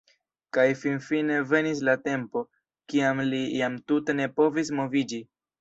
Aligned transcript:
Kaj 0.55 0.63
finfine 0.83 1.35
venis 1.51 1.83
la 1.91 1.95
tempo, 2.07 2.43
kiam 2.95 3.23
li 3.29 3.45
jam 3.61 3.79
tute 3.93 4.17
ne 4.23 4.29
povis 4.41 4.77
moviĝi. 4.81 5.25